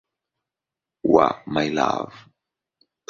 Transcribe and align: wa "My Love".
wa 1.13 1.27
"My 1.53 1.67
Love". 1.77 2.15